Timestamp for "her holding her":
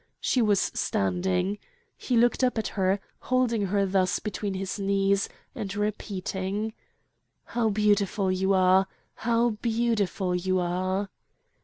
2.69-3.85